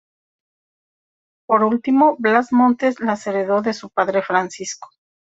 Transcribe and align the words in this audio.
Por 1.45 1.63
último 1.63 2.15
Blas 2.17 2.51
Montes 2.51 2.99
las 3.01 3.27
heredó 3.27 3.61
de 3.61 3.75
su 3.75 3.91
padre 3.91 4.23
Francisco. 4.23 4.89